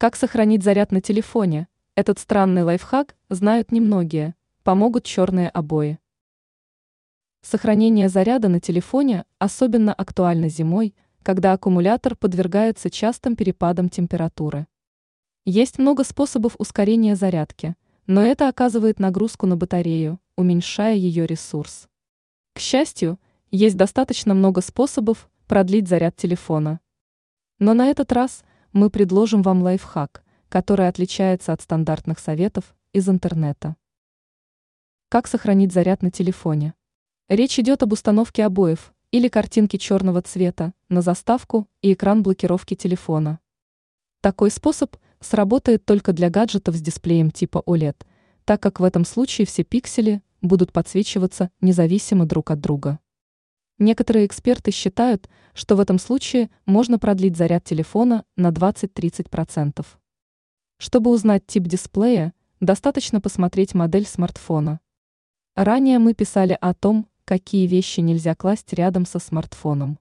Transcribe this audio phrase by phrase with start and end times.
[0.00, 1.66] Как сохранить заряд на телефоне?
[1.96, 4.36] Этот странный лайфхак знают немногие.
[4.62, 5.98] Помогут черные обои.
[7.42, 14.68] Сохранение заряда на телефоне особенно актуально зимой, когда аккумулятор подвергается частым перепадам температуры.
[15.44, 17.74] Есть много способов ускорения зарядки,
[18.06, 21.88] но это оказывает нагрузку на батарею, уменьшая ее ресурс.
[22.52, 23.18] К счастью,
[23.50, 26.78] есть достаточно много способов продлить заряд телефона.
[27.58, 33.76] Но на этот раз мы предложим вам лайфхак, который отличается от стандартных советов из интернета.
[35.08, 36.74] Как сохранить заряд на телефоне?
[37.28, 43.40] Речь идет об установке обоев или картинки черного цвета на заставку и экран блокировки телефона.
[44.20, 48.04] Такой способ сработает только для гаджетов с дисплеем типа OLED,
[48.44, 52.98] так как в этом случае все пиксели будут подсвечиваться независимо друг от друга.
[53.78, 59.86] Некоторые эксперты считают, что в этом случае можно продлить заряд телефона на 20-30%.
[60.78, 64.80] Чтобы узнать тип дисплея, достаточно посмотреть модель смартфона.
[65.54, 69.98] Ранее мы писали о том, какие вещи нельзя класть рядом со смартфоном.